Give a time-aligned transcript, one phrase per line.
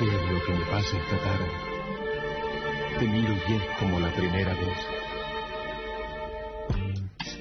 [0.00, 1.44] ¿Qué es lo que me pasa esta tarde?
[2.98, 4.78] Te miro y es como la primera vez.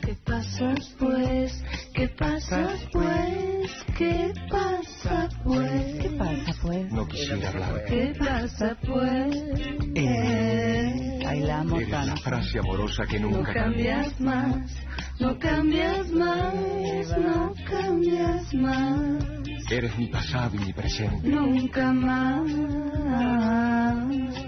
[0.02, 1.64] ¿Qué pasa pues?
[1.94, 3.72] ¿Qué pasa pues?
[3.98, 6.02] ¿Qué pasa pues?
[6.02, 6.92] ¿Qué pasa, pues?
[6.92, 7.86] No quisiera hablar.
[7.86, 9.38] ¿Qué pasa pues?
[9.96, 14.72] Eh, bailamos Eres la frase amorosa que No nunca cambias más,
[15.18, 16.54] no cambias más,
[17.18, 19.09] no cambias más,
[19.72, 22.52] Eres mi pasado y mi presente, nunca más.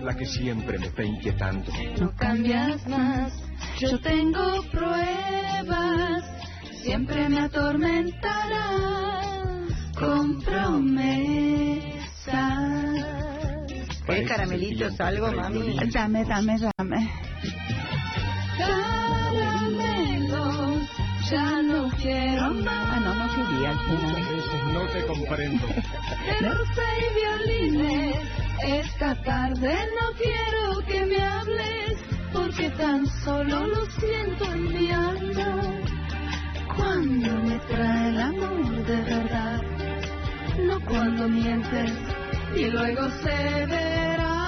[0.01, 1.71] la que siempre me está inquietando.
[1.99, 3.31] No cambias más,
[3.79, 6.23] yo tengo pruebas,
[6.81, 8.81] siempre me atormentarás
[9.93, 11.91] con promesas.
[13.67, 15.77] ¿Querés Pareces caramelitos, algo, mami?
[15.93, 17.11] Dame, dame, dame.
[19.37, 20.89] Caramelos,
[21.29, 22.80] ya no quiero más.
[23.65, 24.15] Al final.
[24.15, 25.67] Veces no te comprendo.
[25.67, 28.15] De rosa y violines,
[28.65, 31.97] esta tarde no quiero que me hables,
[32.33, 35.61] porque tan solo lo siento en mi alma.
[36.75, 39.61] Cuando me trae el amor de verdad,
[40.65, 41.91] no cuando mientes
[42.55, 44.41] y luego se verá.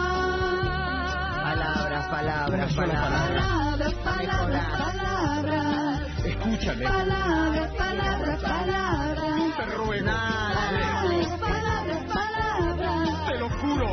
[1.43, 3.21] Palabras, palabras, palabras.
[3.29, 5.72] Palabras, palabras, palabras,
[6.25, 6.83] Escúchame.
[6.85, 9.57] palabras, palabras, palabras.
[9.57, 10.05] Te ruego.
[10.05, 13.25] Palabras, palabras, palabras.
[13.27, 13.85] Te lo juro.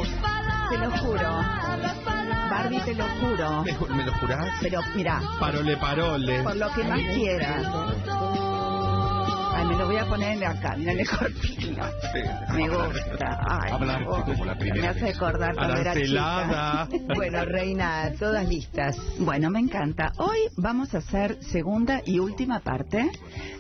[0.71, 1.19] Te lo juro.
[1.21, 2.51] Palabras, palabras.
[2.51, 3.65] Barbie, te lo juro.
[3.65, 4.49] ¿Me, me lo jurás?
[4.61, 6.43] Pero mira, Parole, parole.
[6.43, 7.67] por lo que más quieras.
[9.71, 11.85] Me lo voy a poner en acá, en el escorpino.
[12.55, 13.41] Me gusta.
[13.49, 14.25] Ay, Hablarte me gusta.
[14.25, 15.17] como la primera Me hace vez.
[15.17, 16.89] acordar cuando era chica.
[17.15, 18.97] Bueno, reina, todas listas.
[19.21, 20.13] Bueno, me encanta.
[20.19, 23.11] Hoy vamos a hacer segunda y última parte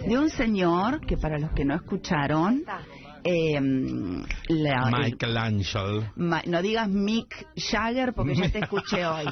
[0.06, 2.64] de un señor que para los que no escucharon,
[3.22, 3.60] eh,
[4.48, 6.12] la- Michelangelo.
[6.16, 9.26] Ma- no digas Mick Jagger porque ya te escuché hoy.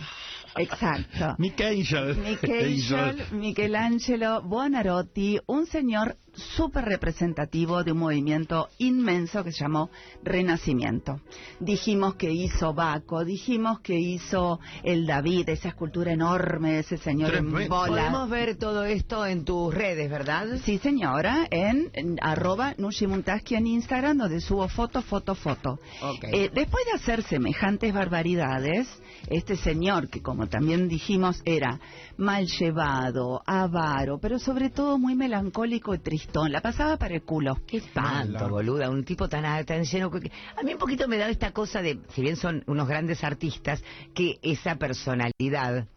[0.57, 1.35] Exacto.
[1.39, 1.79] Michael.
[2.19, 9.91] Michel, Michelangelo Buonarroti, un señor súper representativo de un movimiento inmenso que se llamó
[10.23, 11.21] Renacimiento.
[11.61, 17.35] Dijimos que hizo Baco, dijimos que hizo el David, esa escultura enorme de ese señor
[17.35, 17.69] en bola.
[17.69, 20.47] Podemos ver todo esto en tus redes, ¿verdad?
[20.65, 25.79] Sí, señora, en, en arroba Nushimuntaski en Instagram, donde subo foto, foto, foto.
[26.23, 28.89] Eh, después de hacer semejantes barbaridades,
[29.29, 31.81] este señor, que como también dijimos, era
[32.17, 35.99] mal llevado, avaro, pero sobre todo muy melancólico y
[36.49, 37.59] la pasaba para el culo.
[37.67, 40.11] Qué espanto, boluda, un tipo tan, tan lleno.
[40.57, 43.83] A mí un poquito me da esta cosa de, si bien son unos grandes artistas,
[44.15, 45.89] que esa personalidad,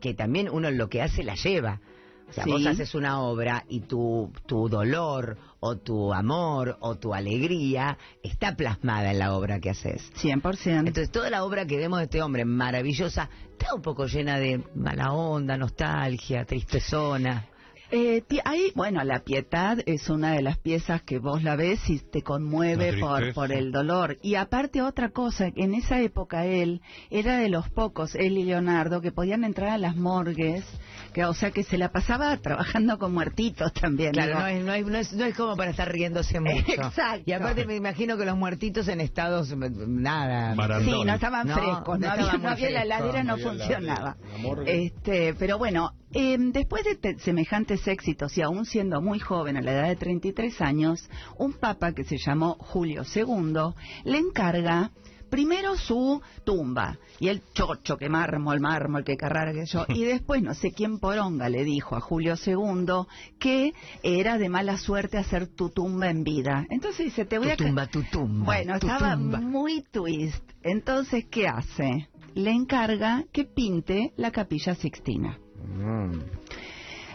[0.00, 1.80] que también uno lo que hace la lleva.
[2.28, 2.50] O sea, Sí.
[2.52, 8.54] vos haces una obra y tu, tu dolor o tu amor o tu alegría está
[8.54, 10.12] plasmada en la obra que haces.
[10.14, 10.86] 100%.
[10.86, 14.62] Entonces toda la obra que vemos de este hombre maravillosa está un poco llena de
[14.76, 17.46] mala onda, nostalgia, tristezona.
[17.92, 21.80] Eh, ti- ahí, bueno, la pietad es una de las piezas que vos la ves
[21.90, 24.16] y te conmueve por, por el dolor.
[24.22, 29.00] Y aparte otra cosa, en esa época él era de los pocos, él y Leonardo,
[29.00, 30.64] que podían entrar a las morgues,
[31.12, 34.12] que, o sea que se la pasaba trabajando con muertitos también.
[34.12, 36.70] Claro, no es, no, es, no, es, no es como para estar riéndose mucho.
[36.72, 37.22] Exacto.
[37.26, 40.54] Y aparte me imagino que los muertitos en estados, nada.
[40.84, 44.16] Sí, no estaban No, frescos, no, no había, había la heladera, no funcionaba.
[44.22, 44.84] la- la morgue.
[44.84, 49.62] Este, pero bueno, eh, después de te- semejantes éxitos y aún siendo muy joven, a
[49.62, 51.08] la edad de 33 años,
[51.38, 53.74] un papa que se llamó Julio II
[54.04, 54.90] le encarga
[55.30, 60.42] primero su tumba y el chocho, que mármol, mármol, que carrara, que yo, y después
[60.42, 63.06] no sé quién poronga le dijo a Julio II
[63.38, 66.66] que era de mala suerte hacer tu tumba en vida.
[66.70, 67.56] Entonces dice, te voy Tu a...
[67.56, 68.44] tumba, tu tumba.
[68.44, 69.40] bueno, tu estaba tumba.
[69.40, 70.42] muy twist.
[70.62, 72.08] Entonces, ¿qué hace?
[72.34, 75.38] Le encarga que pinte la capilla Sixtina.
[75.64, 76.39] Mm.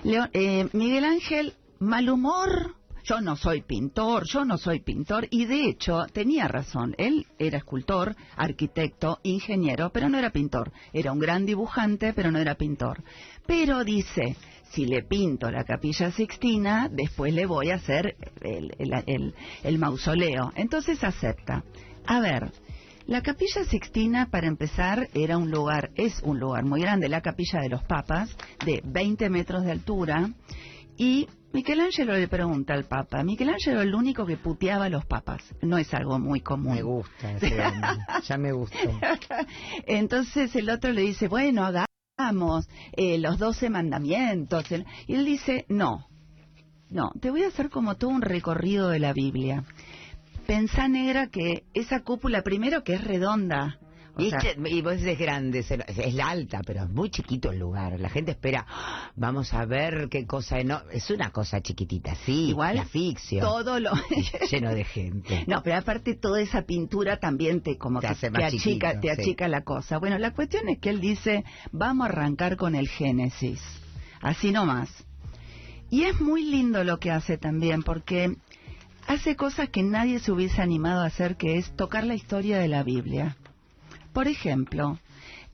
[0.07, 2.75] Eh, Miguel Ángel, mal humor.
[3.05, 5.27] Yo no soy pintor, yo no soy pintor.
[5.31, 6.93] Y de hecho, tenía razón.
[6.97, 10.71] Él era escultor, arquitecto, ingeniero, pero no era pintor.
[10.93, 13.03] Era un gran dibujante, pero no era pintor.
[13.47, 14.35] Pero dice,
[14.71, 20.51] si le pinto la capilla Sixtina, después le voy a hacer el- el- el mausoleo.
[20.55, 21.63] Entonces acepta.
[22.07, 22.51] A ver,
[23.07, 27.59] la capilla Sixtina, para empezar, era un lugar, es un lugar muy grande, la capilla
[27.59, 28.35] de los papas,
[28.65, 30.29] de 20 metros de altura,
[30.97, 35.41] y Michelangelo le pregunta al papa, Michelangelo es el único que puteaba a los papas,
[35.61, 36.73] no es algo muy común.
[36.73, 37.55] Me gusta ese.
[38.27, 38.77] Ya me gustó.
[39.85, 44.65] Entonces el otro le dice, bueno, hagamos eh, los doce mandamientos.
[45.07, 46.07] Y él dice, no,
[46.89, 49.63] no, te voy a hacer como todo un recorrido de la Biblia.
[50.45, 53.79] Pensá negra que esa cúpula primero que es redonda.
[54.17, 57.51] O Y, sea, che- y vos dices grande, es la alta, pero es muy chiquito
[57.51, 57.99] el lugar.
[57.99, 60.63] La gente espera, "Ah, vamos a ver qué cosa.
[60.63, 62.47] No, es una cosa chiquitita, sí.
[62.51, 63.41] igual la asfixio.
[63.41, 63.91] todo lo
[64.51, 65.43] Lleno de gente.
[65.47, 69.01] No, pero aparte toda esa pintura también te como Te que hace te achica, chiquito,
[69.01, 69.21] te sí.
[69.21, 69.97] achica la cosa.
[69.97, 71.43] Bueno, la cuestión es que él dice,
[71.73, 73.61] vamos a arrancar con el Génesis.
[74.21, 74.89] Así nomás.
[75.89, 78.37] Y es muy lindo lo que hace también, porque
[79.07, 82.67] hace cosas que nadie se hubiese animado a hacer, que es tocar la historia de
[82.67, 83.37] la Biblia.
[84.13, 84.99] Por ejemplo,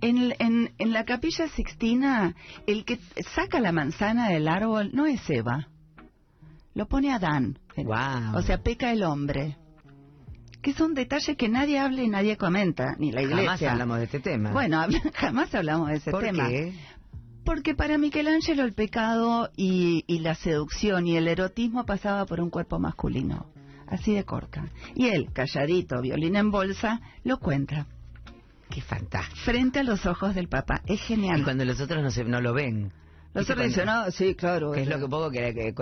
[0.01, 2.35] en, en, en la capilla sixtina,
[2.67, 2.99] el que
[3.35, 5.67] saca la manzana del árbol no es Eva,
[6.73, 7.59] lo pone Adán.
[7.75, 8.35] Guau.
[8.37, 9.57] O sea, peca el hombre.
[10.61, 13.45] Que son detalles que nadie habla y nadie comenta, ni la iglesia.
[13.47, 14.51] Jamás hablamos de este tema.
[14.51, 16.47] Bueno, jamás hablamos de ese ¿Por tema.
[16.47, 16.73] qué?
[17.43, 22.49] Porque para Michelangelo el pecado y, y la seducción y el erotismo pasaba por un
[22.49, 23.47] cuerpo masculino.
[23.87, 24.69] Así de corta.
[24.95, 27.87] Y él, calladito, violín en bolsa, lo cuenta.
[28.69, 29.41] Qué fantástico.
[29.43, 30.81] Frente a los ojos del Papa.
[30.85, 31.43] Es Y genial.
[31.43, 32.93] cuando los otros no, se, no lo ven.
[33.33, 34.71] Los ¿Viste otros dicen, cuando- no, sí, claro.
[34.73, 35.73] que es lo que poco que, que-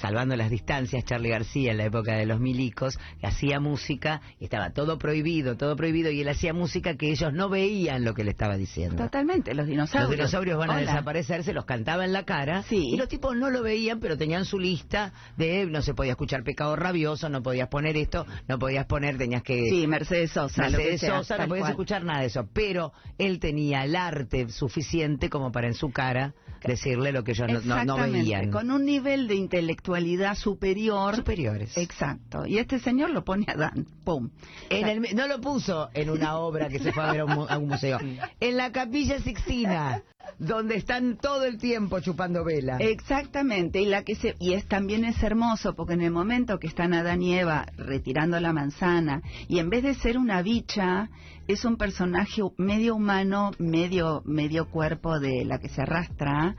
[0.00, 4.70] salvando las distancias Charlie García en la época de los milicos hacía música y estaba
[4.72, 8.30] todo prohibido todo prohibido y él hacía música que ellos no veían lo que le
[8.30, 10.08] estaba diciendo Totalmente, los dinosaurios.
[10.10, 10.80] los dinosaurios van a Hola.
[10.82, 12.82] desaparecer, se los cantaba en la cara Sí.
[12.92, 16.42] y los tipos no lo veían, pero tenían su lista de no se podía escuchar
[16.44, 20.62] pecado rabioso, no podías poner esto, no podías poner, tenías que Sí, Mercedes Sosa.
[20.62, 21.72] Mercedes sea, Sosa, no podías cual.
[21.72, 26.34] escuchar nada de eso, pero él tenía el arte suficiente como para en su cara
[26.64, 28.50] decirle lo que ellos no, no- veían.
[28.50, 31.16] Con un nivel de intelectualidad superior.
[31.16, 31.76] Superiores.
[31.76, 32.46] Exacto.
[32.46, 33.86] Y este señor lo pone a Dan.
[34.04, 34.30] Pum.
[34.68, 37.46] En el- no lo puso en una obra que se fue a ver a un,
[37.48, 37.98] a un museo.
[38.40, 40.02] En la Capilla Sixtina,
[40.38, 42.78] donde están todo el tiempo chupando vela.
[42.78, 46.66] Exactamente, y la que se y es también es hermoso porque en el momento que
[46.66, 51.10] están Adán y Eva retirando la manzana y en vez de ser una bicha
[51.46, 56.56] es un personaje medio humano, medio medio cuerpo de la que se arrastra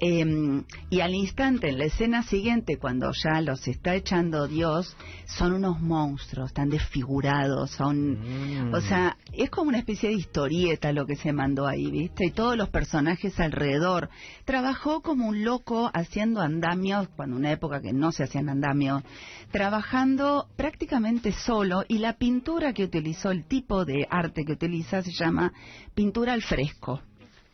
[0.00, 5.52] em, y al instante en la escena siguiente cuando ya los está echando Dios son
[5.52, 8.74] unos monstruos, están desfigurados, son Mm.
[8.74, 12.26] o sea, es como una especie de historieta lo que se mandó ahí, ¿viste?
[12.26, 14.08] Y todos los personajes alrededor.
[14.44, 19.02] Trabajó como un loco haciendo andamios, cuando una época que no se hacían andamios,
[19.50, 25.12] trabajando prácticamente solo y la pintura que utilizó, el tipo de arte que utiliza se
[25.12, 25.52] llama
[25.94, 27.00] pintura al fresco.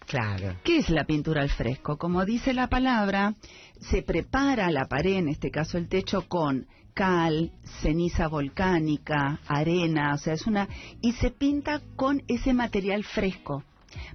[0.06, 0.56] Claro.
[0.62, 1.98] ¿Qué es la pintura al fresco?
[1.98, 3.34] Como dice la palabra,
[3.80, 10.18] se prepara la pared, en este caso el techo, con cal, ceniza volcánica, arena, o
[10.18, 10.68] sea, es una...
[11.02, 13.64] y se pinta con ese material fresco.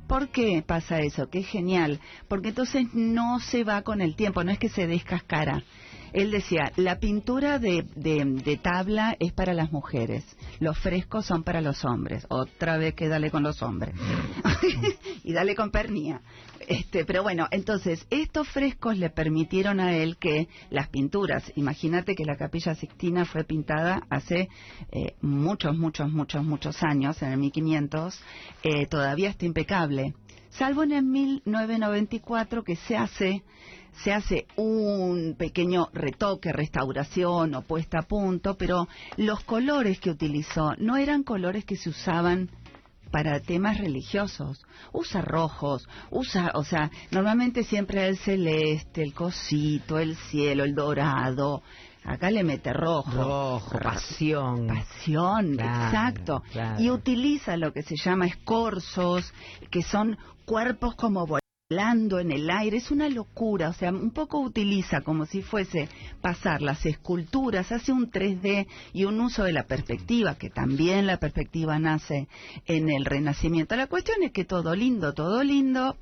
[0.08, 1.30] ¿Por qué pasa eso?
[1.30, 4.88] Que es genial, porque entonces no se va con el tiempo, no es que se
[4.88, 5.64] descascara.
[6.14, 10.26] Él decía, la pintura de, de, tabla es para las mujeres,
[10.60, 12.26] los frescos son para los hombres.
[12.30, 13.96] Otra vez que dale con los hombres.
[15.24, 16.22] y dale con pernía.
[16.68, 22.26] Este, pero bueno, entonces, estos frescos le permitieron a él que las pinturas, imagínate que
[22.26, 24.50] la capilla Sixtina fue pintada hace
[24.92, 28.22] eh, muchos, muchos, muchos, muchos años, en el 1500,
[28.64, 30.14] eh, todavía está impecable.
[30.52, 33.44] Salvo en el 1994 que se hace
[34.04, 40.74] se hace un pequeño retoque, restauración o puesta a punto, pero los colores que utilizó
[40.78, 42.50] no eran colores que se usaban
[43.12, 44.66] para temas religiosos.
[44.94, 51.62] Usa rojos, usa, o sea, normalmente siempre el celeste, el cosito, el cielo, el dorado.
[52.04, 53.12] Acá le mete rojo.
[53.12, 54.66] Rojo, pasión.
[54.68, 56.44] Pasión, Claro, exacto.
[56.52, 56.82] claro.
[56.82, 59.32] Y utiliza lo que se llama escorzos,
[59.70, 61.28] que son cuerpos como
[61.72, 62.78] volando en el aire.
[62.78, 65.88] Es una locura, o sea, un poco utiliza como si fuese
[66.20, 71.16] pasar las esculturas, hace un 3D y un uso de la perspectiva, que también la
[71.18, 72.28] perspectiva nace
[72.66, 73.78] en el Renacimiento.
[73.78, 75.96] La cuestión es que todo lindo, todo lindo,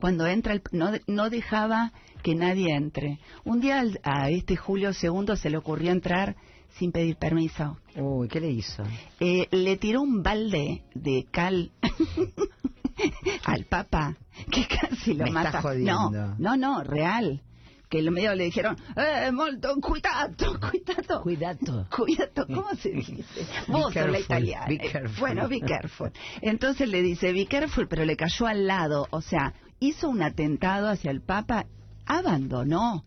[0.00, 1.92] cuando entra, el- no, no dejaba
[2.24, 3.20] que nadie entre.
[3.44, 6.34] Un día al- a este Julio II se le ocurrió entrar
[6.76, 7.78] sin pedir permiso.
[7.96, 8.82] Uy, ¿qué le hizo?
[9.20, 11.70] Eh, le tiró un balde de cal
[13.44, 14.16] al Papa,
[14.50, 15.62] que casi lo Me está mata.
[15.62, 16.10] jodiendo.
[16.10, 17.42] No, no, no, real.
[17.88, 21.22] Que lo medio le dijeron, eh, molto, cuidado, cuidado.
[21.22, 21.86] Cuidado.
[21.90, 23.24] Cuidado, ¿cómo se dice?
[23.66, 24.66] Vos sos la careful, italiana.
[24.68, 25.18] be careful.
[25.20, 26.12] Bueno, be careful.
[26.42, 29.06] Entonces le dice, be careful, pero le cayó al lado.
[29.10, 31.64] O sea, hizo un atentado hacia el Papa,
[32.04, 33.04] abandonó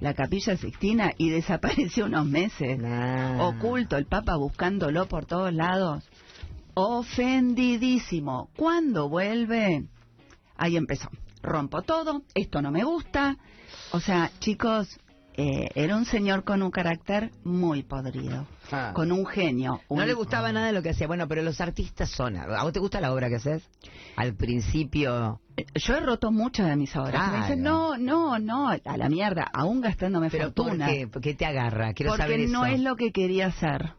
[0.00, 2.78] la capilla Sixtina y desapareció unos meses.
[2.78, 3.42] Nah.
[3.48, 6.04] Oculto, el Papa buscándolo por todos lados.
[6.78, 8.50] Ofendidísimo.
[8.56, 9.84] ¿Cuándo vuelve?
[10.56, 11.08] Ahí empezó.
[11.42, 13.36] Rompo todo, esto no me gusta.
[13.92, 14.88] O sea, chicos,
[15.34, 18.92] eh, era un señor con un carácter muy podrido, Ah.
[18.94, 19.80] con un genio.
[19.90, 21.08] No le gustaba nada de lo que hacía.
[21.08, 22.36] Bueno, pero los artistas son.
[22.36, 23.68] ¿A vos te gusta la obra que haces?
[24.16, 25.40] Al principio.
[25.74, 27.32] Yo he roto muchas de mis obras.
[27.32, 30.86] Me dicen, no, no, no, a la mierda, aún gastándome ¿Pero por fortuna.
[30.86, 31.08] qué?
[31.08, 31.92] ¿Por qué te agarra?
[31.92, 32.74] Quiero Porque saber no eso.
[32.76, 33.94] es lo que quería hacer.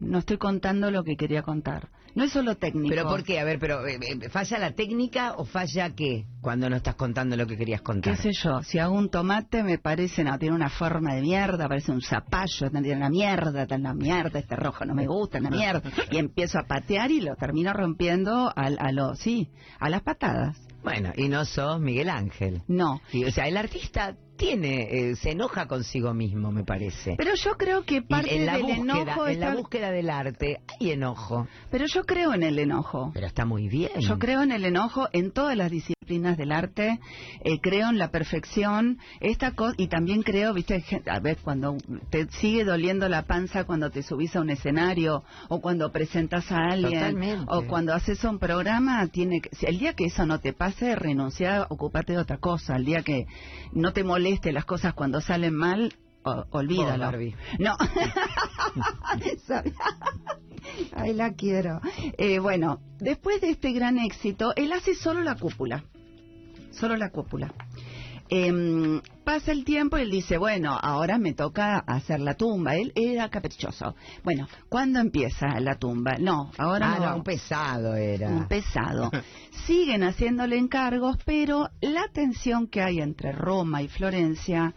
[0.00, 1.88] No estoy contando lo que quería contar.
[2.14, 2.88] No es solo técnico.
[2.88, 3.38] ¿Pero por qué?
[3.38, 6.26] A ver, pero eh, eh, ¿falla la técnica o falla qué?
[6.40, 8.16] Cuando no estás contando lo que querías contar.
[8.16, 8.62] ¿Qué sé yo?
[8.62, 12.70] Si hago un tomate me parece, no, tiene una forma de mierda, parece un zapallo,
[12.70, 15.82] tiene una mierda, tiene una mierda, este rojo no me gusta, una mierda.
[16.10, 20.56] Y empiezo a patear y lo termino rompiendo al, a lo, sí, a las patadas.
[20.82, 22.62] Bueno, y no sos Miguel Ángel.
[22.68, 23.00] No.
[23.12, 27.14] Y, o sea, el artista tiene, eh, se enoja consigo mismo, me parece.
[27.18, 30.60] Pero yo creo que parte en la del búsqueda, enojo en la búsqueda del arte
[30.80, 33.10] hay enojo, Pero yo creo en el enojo.
[33.12, 33.90] pero está muy bien.
[34.00, 37.00] Yo creo en el enojo en todas las disciplinas del arte,
[37.44, 41.76] eh, creo en la perfección, esta cosa y también creo, viste, a ver, cuando
[42.08, 46.58] te sigue doliendo la panza cuando te subís a un escenario o cuando presentas a
[46.70, 47.44] alguien Totalmente.
[47.48, 51.66] o cuando haces un programa, tiene que, el día que eso no te pase, renunciar,
[51.70, 53.26] ocuparte de otra cosa, el día que
[53.72, 57.04] no te moleste las cosas cuando salen mal, o- olvídalo.
[57.04, 57.34] Vos, Barbie.
[57.58, 57.76] No.
[60.92, 61.80] Ay, la quiero.
[62.18, 65.84] Eh, bueno, después de este gran éxito, él hace solo la cúpula.
[66.72, 67.52] Solo la cúpula.
[68.30, 72.76] Em, pasa el tiempo y él dice, bueno, ahora me toca hacer la tumba.
[72.76, 73.94] Él era caprichoso.
[74.22, 76.16] Bueno, ¿cuándo empieza la tumba?
[76.18, 78.28] No, ahora Ah, no, un pesado era.
[78.28, 79.10] Un pesado.
[79.66, 84.74] Siguen haciéndole encargos, pero la tensión que hay entre Roma y Florencia,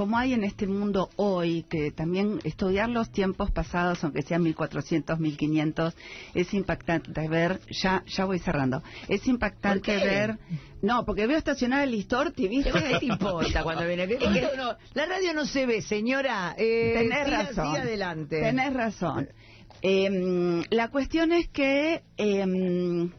[0.00, 5.18] como hay en este mundo hoy, que también estudiar los tiempos pasados, aunque sean 1400,
[5.20, 5.94] 1500,
[6.32, 10.38] es impactante ver, ya ya voy cerrando, es impactante ver,
[10.80, 12.72] no, porque veo estacionar el Listorti, ¿viste?
[12.72, 14.08] ¿Qué te importa cuando viene?
[14.08, 16.54] ¿Qué- qué- no, la radio no se ve, señora.
[16.56, 17.66] Eh, Tenés siga- razón.
[17.72, 18.40] siga adelante.
[18.40, 19.28] Tenés razón.
[19.82, 22.02] Em, la cuestión es que...
[22.16, 23.10] em,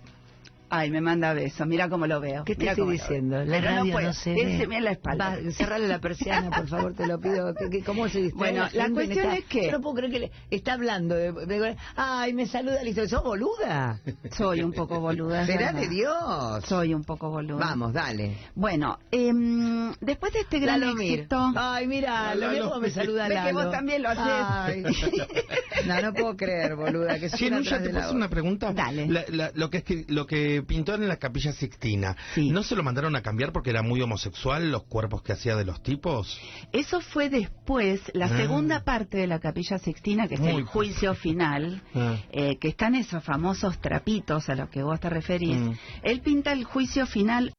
[0.71, 1.67] ay, me manda besos.
[1.67, 2.43] Mira cómo lo veo.
[2.43, 3.37] ¿Qué te Mira estoy diciendo?
[3.43, 4.57] La Pero radio no se Él ve.
[4.57, 5.29] se me en la espalda.
[5.43, 7.53] Va, cerrale la persiana, por favor, te lo pido.
[7.53, 10.19] ¿Qué- qué- ¿Cómo se distrae Bueno, la cuestión es que- Yo no puedo creer que
[10.19, 11.31] le está hablando de...
[11.33, 13.07] de- ay, me saluda, listo.
[13.07, 13.99] ¿Sos boluda?
[14.31, 15.45] Soy un poco boluda.
[15.45, 16.63] Será de Dios.
[16.65, 17.59] Soy un poco boluda.
[17.65, 18.37] Vamos, dale.
[18.55, 21.19] Bueno, em, después de este gran Lalo Mir.
[21.19, 21.51] éxito...
[21.55, 23.53] Ay, mira, lo Lalo mismo me saluda Ve que Lalo.
[23.63, 24.23] vos también lo haces.
[24.25, 24.83] Ay.
[25.85, 28.29] No, no puedo creer, boluda, que Sí, una no, ya atrás te puedo hacer una
[28.29, 28.71] pregunta.
[28.73, 29.07] Dale.
[29.07, 32.49] La- la- lo, que es que, lo que pintó en la capilla Sixtina, Sí.
[32.49, 35.65] ¿no se lo mandaron a cambiar porque era muy homosexual los cuerpos que hacía de
[35.65, 36.39] los tipos?
[36.71, 38.37] Eso fue después, la Ah.
[38.37, 42.15] segunda parte de la Capilla Sixtina, que es Muy el juicio final, Ah.
[42.31, 45.57] eh, que están esos famosos trapitos a los que vos te referís.
[45.57, 45.71] Mm.
[46.03, 47.53] Él pinta el juicio final,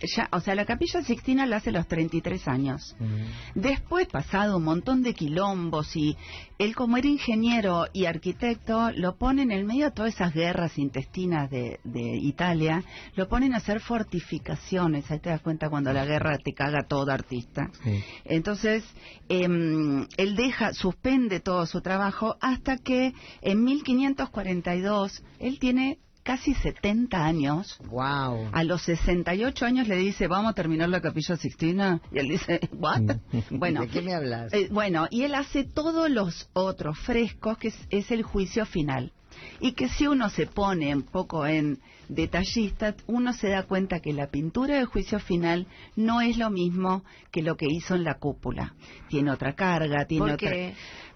[0.00, 2.96] ya, o sea, la Capilla Sixtina la hace a los 33 años.
[3.54, 6.16] Después, pasado un montón de quilombos y
[6.58, 10.78] él como era ingeniero y arquitecto, lo pone en el medio de todas esas guerras
[10.78, 12.82] intestinas de, de Italia,
[13.16, 15.10] lo ponen a hacer fortificaciones.
[15.10, 17.70] Ahí te das cuenta cuando la guerra te caga todo artista.
[17.82, 18.02] Sí.
[18.24, 18.84] Entonces,
[19.28, 27.24] em, él deja, suspende todo su trabajo hasta que en 1542 él tiene casi 70
[27.24, 27.78] años.
[27.88, 28.48] Wow.
[28.52, 32.00] A los 68 años le dice, vamos a terminar la capilla Sixtina.
[32.10, 33.02] Y él dice, ¿what?
[33.50, 34.52] bueno, ¿De qué me hablas?
[34.52, 39.12] eh, bueno, y él hace todos los otros frescos, que es, es el juicio final.
[39.60, 44.12] Y que si uno se pone un poco en detallista, uno se da cuenta que
[44.12, 45.66] la pintura del juicio final
[45.96, 48.74] no es lo mismo que lo que hizo en la cúpula.
[49.08, 50.50] Tiene otra carga, tiene ¿Por otra...
[50.50, 50.74] qué?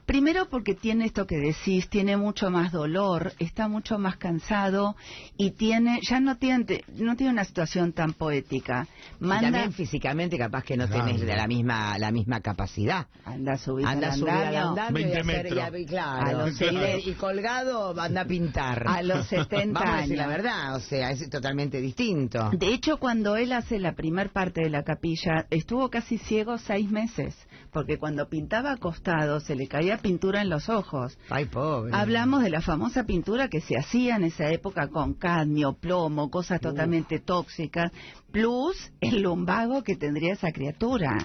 [0.08, 4.96] Primero porque tiene esto que decís, tiene mucho más dolor, está mucho más cansado
[5.36, 8.86] y tiene, ya no tiene, no tiene una situación tan poética.
[9.20, 11.04] Y Manda, también físicamente capaz que no Claro.
[11.04, 13.06] tenés la misma la misma capacidad.
[13.26, 14.68] anda a subir Anda al subir al andamio.
[14.70, 15.80] andamio y 20 hacer- metros.
[15.80, 16.26] y claro.
[16.26, 18.84] A los Y- seis- y colgado anda a pintar.
[18.88, 20.36] A los 70 Vamos a decir la años.
[20.36, 22.48] verdad, o sea, es totalmente distinto.
[22.54, 26.90] De hecho, cuando él hace la primer parte de la capilla, estuvo casi ciego seis
[26.90, 27.36] meses,
[27.72, 31.18] porque cuando pintaba acostado se le caía pintura en los ojos.
[31.30, 31.94] Ay, pobre.
[31.94, 36.60] Hablamos de la famosa pintura que se hacía en esa época con cadmio, plomo, cosas
[36.60, 37.92] totalmente tóxicas,
[38.30, 41.16] plus el lumbago que tendría esa criatura.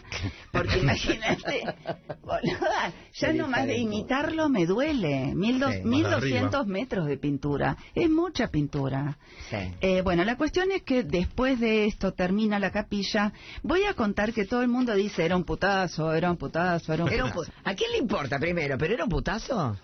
[0.52, 1.64] Porque imagínate,
[2.24, 5.34] boluda, ya nomás de imitarlo me duele.
[5.36, 6.64] Mil dos- Sí, por 1200 arriba.
[6.66, 9.18] metros de pintura, es mucha pintura.
[9.50, 9.58] Sí.
[9.82, 13.34] Eh, bueno, la cuestión es que después de esto termina la capilla.
[13.64, 17.04] Voy a contar que todo el mundo dice era un putazo, era un putazo, era
[17.04, 17.42] un putazo.
[17.42, 18.78] pu- ¿A quién le importa primero?
[18.78, 19.78] ¿Pero era un putazo?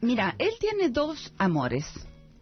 [0.00, 1.86] Mira, él tiene dos amores.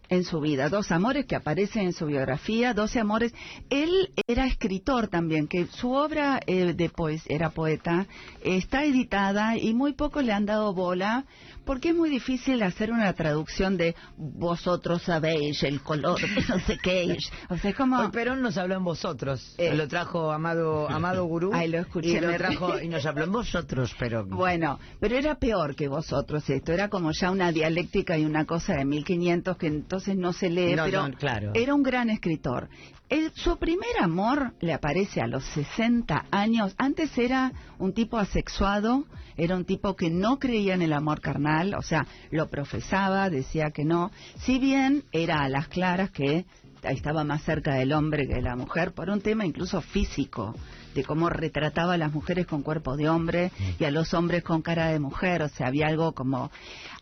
[0.09, 3.33] En su vida, dos amores que aparecen en su biografía, doce amores.
[3.69, 8.07] Él era escritor también, que su obra eh, de poes era poeta,
[8.43, 11.25] está editada y muy poco le han dado bola
[11.67, 16.77] porque es muy difícil hacer una traducción de vosotros sabéis el color de no sé
[16.81, 17.17] qué.
[17.49, 17.99] O sea, es como...
[17.99, 19.53] Hoy Perón nos habló en vosotros.
[19.57, 19.75] Eh.
[19.75, 21.51] lo trajo Amado, Amado Gurú.
[21.53, 22.09] Ay, lo escuché.
[22.09, 24.25] Y lo trajo y nos habló en vosotros, pero...
[24.25, 28.73] Bueno, pero era peor que vosotros esto, era como ya una dialéctica y una cosa
[28.73, 31.51] de 1500 que entonces no se lee, No, pero no, claro.
[31.53, 32.69] era un gran escritor.
[33.09, 36.75] El- su primer amor le aparece a los 60 años.
[36.77, 39.05] Antes era un tipo asexuado,
[39.37, 43.71] era un tipo que no creía en el amor carnal, o sea, lo profesaba, decía
[43.71, 44.11] que no.
[44.39, 46.45] Si bien era a las claras que
[46.83, 50.53] estaba más cerca del hombre que de la mujer por un tema incluso físico
[50.95, 54.61] de cómo retrataba a las mujeres con cuerpo de hombre y a los hombres con
[54.61, 56.51] cara de mujer, o sea, había algo como...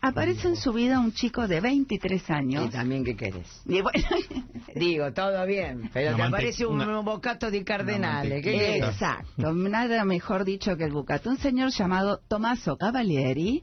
[0.02, 2.66] Aparece en su vida un chico de 23 años.
[2.66, 3.62] Y también, ¿qué querés?
[3.66, 4.04] Y bueno,
[4.74, 8.42] Digo, todo bien, pero Una te aparece un una- bocato di cardenale.
[8.42, 11.30] ¿Qué exacto, nada mejor dicho que el bucato.
[11.30, 13.62] Un señor llamado Tommaso Cavalieri,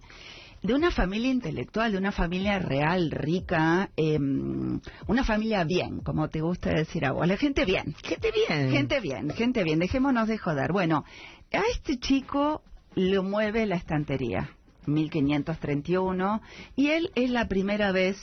[0.64, 6.40] de una familia intelectual, de una familia real, rica, em, una familia bien, como te
[6.40, 7.94] gusta decir a vos, la gente bien.
[8.02, 8.72] Gente bien.
[8.72, 10.72] Gente bien, gente bien, dejémonos de joder.
[10.72, 11.04] Bueno,
[11.52, 12.62] a este chico
[12.96, 14.52] lo mueve la estantería,
[14.86, 16.42] 1531,
[16.78, 18.18] y él es la primera vez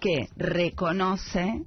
[0.00, 1.62] que reconoce,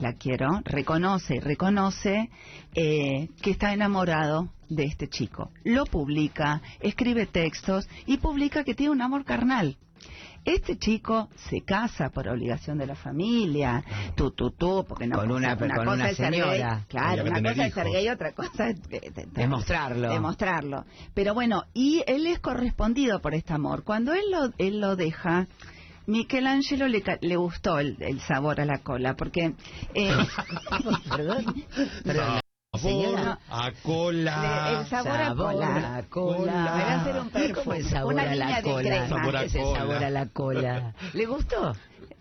[0.00, 2.30] la quiero, reconoce y reconoce
[2.74, 5.50] eh, que está enamorado de este chico.
[5.64, 9.76] Lo publica, escribe textos y publica que tiene un amor carnal.
[10.46, 13.84] Este chico se casa por obligación de la familia,
[14.16, 16.86] tú, tú, tú, porque no Con una- una con cosa una señora.
[16.88, 20.08] claro, una cosa es ser gay, otra cosa es de- de- Demostrarlo.
[20.10, 20.86] demostrarlo.
[21.12, 23.84] Pero bueno, y él es correspondido por este amor.
[23.84, 25.46] Cuando él lo, él lo deja,
[26.10, 29.54] Michelangelo le, ca- le gustó el, el sabor a la cola, porque...
[29.94, 30.12] eh,
[31.08, 31.64] Perdón.
[32.04, 32.40] Perdón.
[32.78, 33.38] Señora.
[33.48, 34.78] a cola.
[34.80, 35.96] El sabor a Sabor cola.
[35.96, 36.36] a cola.
[36.72, 39.08] Voy a hacer un perfume, ¿Cómo el sabor una a la cola?
[39.08, 39.78] Sabor a ¿Qué es el cola.
[39.78, 40.94] sabor a la cola?
[41.14, 41.72] ¿Le gustó?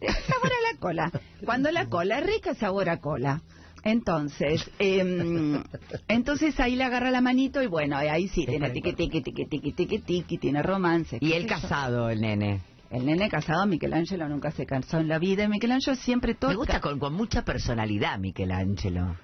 [0.02, 1.12] el sabor a la cola.
[1.46, 3.42] Cuando la cola es rica, sabor a cola.
[3.84, 5.64] Entonces, em,
[6.08, 9.72] entonces ahí le agarra la manito y bueno, ahí sí, tiene tiqui, tiqui, tiqui, tiqui,
[9.72, 11.18] tiqui, tiqui, tiene romance.
[11.22, 11.48] Y yo.
[11.48, 12.62] casado, el nene.
[12.90, 15.44] El nene casado, Michelangelo nunca se cansó en la vida.
[15.44, 16.52] y Michelangelo siempre todo...
[16.52, 19.16] Me gusta con, con mucha personalidad, Michelangelo.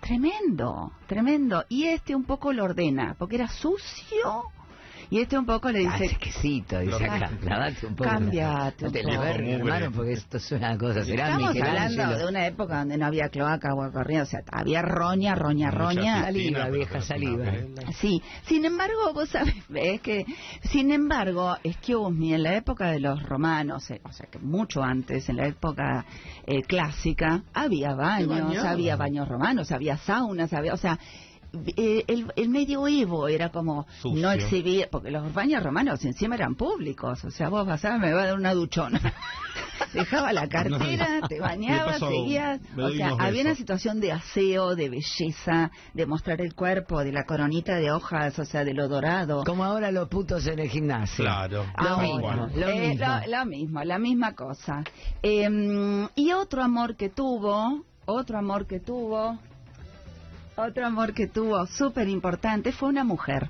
[0.00, 1.64] Tremendo, tremendo.
[1.68, 4.42] Y este un poco lo ordena, porque era sucio.
[5.12, 7.30] Y este un poco le Ah, dice, exquisito, dice Lo- acá.
[7.42, 8.08] Lavate un poco.
[8.08, 9.52] Cambiate un No te Mugre.
[9.52, 11.04] hermano, porque esto es una cosa.
[11.04, 14.80] Será estamos hablando de una época donde no había cloaca, agua corriente, o sea, había
[14.80, 16.22] roña, roña, Mucha roña.
[16.22, 17.44] Saliva, vieja, saliva.
[17.44, 20.24] pero- Sí, sin embargo, vos sabés, es que,
[20.62, 25.28] sin embargo, me, en la época de los romanos, eh, o sea, que mucho antes,
[25.28, 26.06] en la época
[26.46, 30.98] eh, clásica, había baños, había baños romanos, había saunas, había, o sea,
[31.76, 34.22] eh, el, el medioevo era como Sucio.
[34.22, 38.22] no exhibir, porque los baños romanos encima eran públicos, o sea, vos pasabas, me va
[38.22, 39.00] a dar una duchona.
[39.92, 42.60] Dejaba la cartera, te bañabas, seguías.
[42.78, 47.24] O sea, había una situación de aseo, de belleza, de mostrar el cuerpo, de la
[47.24, 49.42] coronita de hojas, o sea, de lo dorado.
[49.44, 51.24] Como ahora los putos en el gimnasio.
[51.24, 51.66] Claro.
[51.82, 53.06] Lo mismo, lo eh, mismo.
[53.06, 54.82] lo- lo mismo, la misma cosa.
[55.22, 59.38] Eh, y otro amor que tuvo, otro amor que tuvo,
[60.56, 63.48] otro amor que tuvo súper importante fue una mujer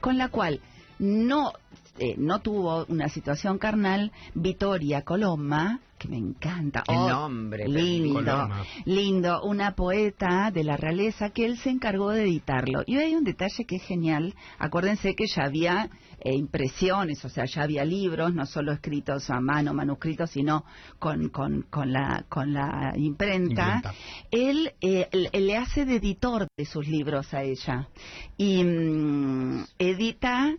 [0.00, 0.60] con la cual
[0.98, 1.52] no
[1.98, 6.84] eh, no tuvo una situación carnal, Vittoria Colomma, que me encanta.
[6.86, 8.48] El Oh, nombre, lindo,
[8.84, 12.82] lindo, una poeta de la realeza que él se encargó de editarlo.
[12.86, 14.32] Y hay un detalle que es genial.
[14.60, 19.40] Acuérdense que ya había eh, impresiones, o sea, ya había libros, no solo escritos a
[19.40, 20.64] mano, manuscritos, sino
[21.00, 23.74] con, con, con, la, con la imprenta.
[23.76, 23.94] Imprenta.
[24.30, 27.88] Él eh, le- le hace de editor de sus libros a ella.
[28.36, 30.54] Y mm, edita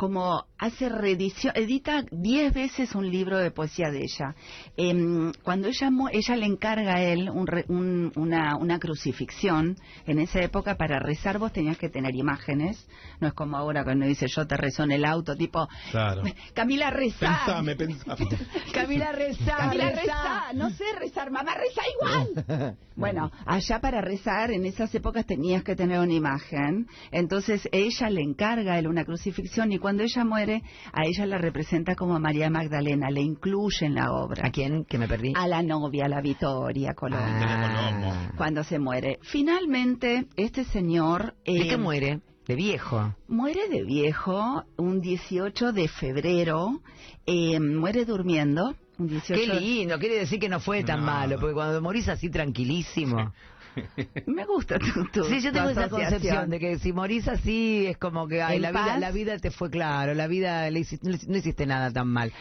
[0.00, 4.34] como hace reedición, edita diez veces un libro de poesía de ella.
[4.78, 10.18] Em, cuando ella ella le encarga a él un re- un- una, una crucifixión, en
[10.18, 12.88] esa época para rezar vos tenías que tener imágenes,
[13.20, 16.22] no es como ahora cuando dice yo te rezo en el auto, tipo, Claro.
[16.54, 17.42] Camila reza.
[17.44, 18.26] Pensame, pensame.
[18.72, 20.00] Camila reza, Camila reza.
[20.00, 22.76] reza, no sé rezar, mamá reza igual.
[23.00, 28.20] Bueno, allá para rezar en esas épocas tenías que tener una imagen, entonces ella le
[28.20, 32.48] encarga a él una crucifixión y cuando ella muere, a ella la representa como María
[32.50, 34.46] Magdalena, le incluye en la obra.
[34.46, 34.84] ¿A quién?
[34.84, 35.32] Que me perdí.
[35.34, 38.32] A la novia, a la Victoria Colombo, Ah.
[38.36, 39.18] cuando se muere.
[39.22, 41.34] Finalmente, este señor...
[41.44, 42.20] ¿De eh, qué muere?
[42.46, 43.14] De viejo.
[43.28, 46.80] Muere de viejo un 18 de febrero,
[47.26, 49.40] eh, muere durmiendo, un 18.
[49.52, 51.06] Qué lindo, quiere decir que no fue tan No.
[51.06, 53.32] malo, porque cuando morís así tranquilísimo.
[54.26, 57.98] Me gusta tu, tu Sí, yo tengo esa concepción de que si morís así es
[57.98, 61.36] como que ay, la vida, la vida te fue claro, la vida le hiciste- no
[61.36, 62.32] hiciste nada tan mal.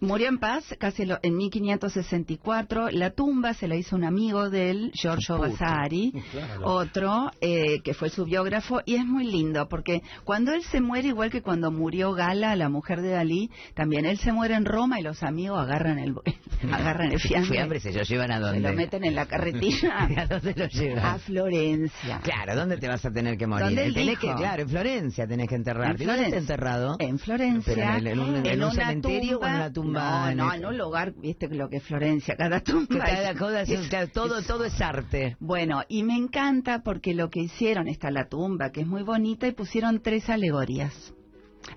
[0.00, 2.90] Murió en paz casi lo- en 1564.
[2.90, 5.38] La tumba se la hizo un amigo de él, Giorgio.
[5.38, 6.66] Vasari, Claro.
[6.66, 8.80] otro eh, que fue su biógrafo.
[8.84, 12.68] Y es muy lindo porque cuando él se muere, igual que cuando murió Gala, la
[12.68, 16.14] mujer de Dalí, también él se muere en Roma y los amigos agarran el,
[16.72, 17.50] agarran el fiambre.
[17.50, 18.60] Fiambre se lo llevan a se dónde.
[18.60, 21.04] lo meten en la carretilla ¿A dónde lo llevan?
[21.06, 22.20] a Florencia.
[22.22, 23.66] Claro, ¿dónde te vas a tener que morir?
[23.66, 26.02] ¿Dónde Tenés que, claro, en Florencia tenés que enterrarte.
[26.02, 26.38] En ¿Dónde está Florencia.
[26.54, 26.96] enterrado?
[26.98, 27.74] En Florencia.
[27.74, 30.52] Pero en- en un- en un una cementerio o en una tumba No, en no,
[30.52, 33.04] el- en un lugar, viste lo que es Florencia, cada tumba.
[33.04, 35.36] Cada cosa es- todo, todo es arte.
[35.40, 39.46] Bueno, y me encanta porque lo que hicieron está la tumba, que es muy bonita,
[39.46, 41.14] y pusieron tres alegorías.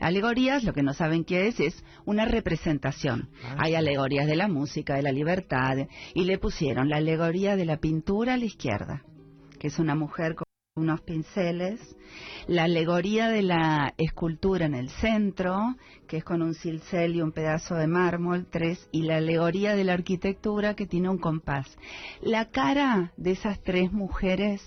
[0.02, 3.30] Alegorías, lo que no saben qué es, es una representación.
[3.58, 5.78] Hay alegorías de la música, de la libertad,
[6.14, 9.04] y le pusieron la alegoría de la pintura a la izquierda,
[9.60, 10.47] que es una mujer con
[10.78, 11.80] unos pinceles,
[12.48, 15.76] la alegoría de la escultura en el centro,
[16.08, 19.84] que es con un cincel y un pedazo de mármol, tres, y la alegoría de
[19.84, 21.66] la arquitectura, que tiene un compás.
[22.22, 24.62] La cara de esas tres mujeres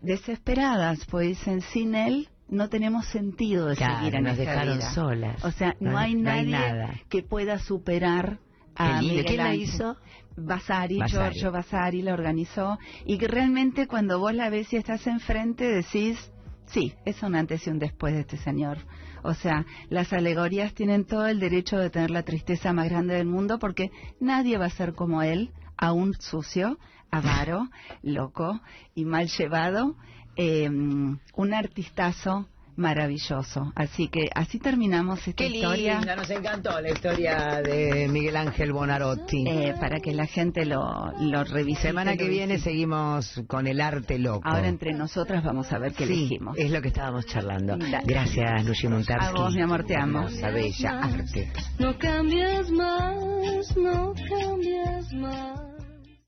[0.00, 4.78] desesperadas, pues dicen, sin él no tenemos sentido de Claro, seguir en nos esta dejaron
[4.78, 4.90] vida.
[4.92, 5.44] solas.
[5.44, 6.94] O sea, no, No- hay no hay nadie nada.
[7.08, 8.38] que pueda superar
[8.76, 9.08] a Qué lindo.
[9.08, 9.96] Miguel ¿Quién la hizo?
[10.36, 11.12] Vasari, Vasari.
[11.12, 16.18] Giorgio Vasari la organizó y que realmente cuando vos la ves y estás enfrente decís,
[16.66, 18.78] sí, es un antes y un después de este señor.
[19.22, 23.26] O sea, las alegorías tienen todo el derecho de tener la tristeza más grande del
[23.26, 26.78] mundo porque nadie va a ser como él, aún sucio,
[27.10, 27.68] avaro,
[28.02, 28.60] loco
[28.94, 29.96] y mal llevado,
[30.36, 33.72] eh, un artistazo maravilloso.
[33.74, 35.98] Así que así terminamos esta Qué historia.
[35.98, 39.44] linda, nos encantó la historia de Miguel Ángel Bonarotti.
[39.48, 41.82] eh, para que la gente lo, lo revise.
[41.82, 44.42] Semana que viene seguimos con el arte loco.
[44.48, 46.56] Ahora entre nosotras vamos a ver qué sí, elegimos.
[46.58, 47.76] es lo que estábamos charlando.
[47.76, 48.00] Dale.
[48.06, 49.26] Gracias, Lucy Montarsky.
[49.38, 50.22] A vos, mi amor, te amo.
[50.24, 51.52] Hermosa, bella, arte.
[51.78, 55.73] No cambies más, no cambies más.